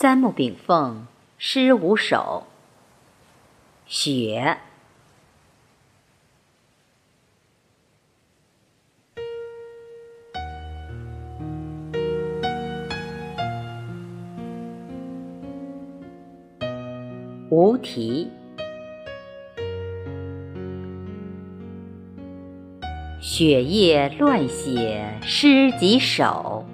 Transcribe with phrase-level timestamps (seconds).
[0.00, 2.46] 三木炳凤诗五首。
[3.84, 4.58] 雪，
[17.50, 18.30] 无题。
[23.20, 26.64] 雪夜乱写诗几首。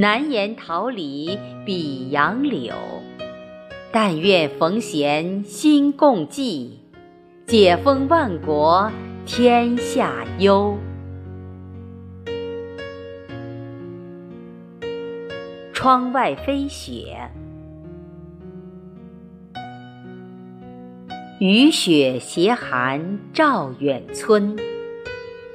[0.00, 2.72] 难言桃李比杨柳，
[3.92, 6.80] 但愿逢贤心共济，
[7.46, 8.90] 解封万国
[9.26, 10.74] 天下忧。
[15.74, 17.30] 窗外飞雪，
[21.40, 24.56] 雨雪斜寒照远村，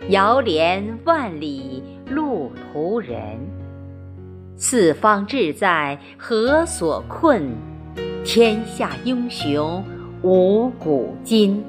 [0.09, 3.64] 遥怜万里路途人。
[4.57, 7.51] 四方志在何所困？
[8.23, 9.83] 天下英雄
[10.21, 11.63] 无古今。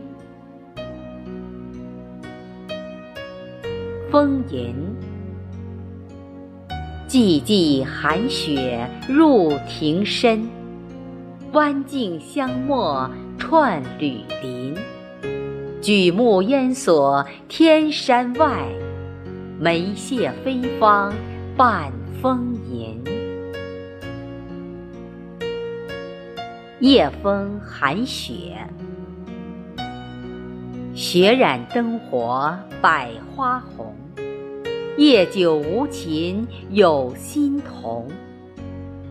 [4.11, 4.75] 风吟，
[7.09, 10.49] 寂寂寒雪入庭深，
[11.53, 14.75] 弯径香陌串缕林。
[15.83, 18.65] 举目烟锁天山外，
[19.59, 21.13] 梅谢飞芳
[21.57, 21.93] 半。
[22.23, 23.03] 风吟，
[26.81, 28.57] 夜风寒雪，
[30.95, 33.95] 雪染灯火百花红。
[34.97, 38.09] 夜久无琴有心同，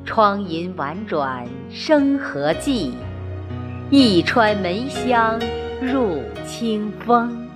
[0.03, 2.91] 窗银婉转生何计？
[3.91, 5.39] 一川梅香
[5.79, 7.47] 入清风。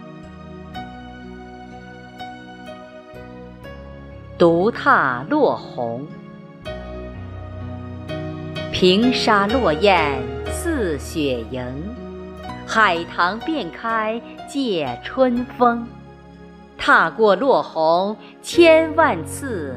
[4.39, 6.07] 独踏落红，
[8.71, 11.61] 平沙落雁似雪莹，
[12.65, 15.85] 海棠遍开借春风。
[16.77, 19.75] 踏过落红千万次，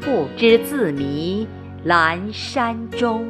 [0.00, 1.44] 不知自迷
[1.84, 3.26] 阑珊中。